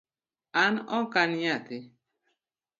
An 0.61 0.75
ok 0.99 1.13
an 1.21 1.31
nyathi 1.41 1.77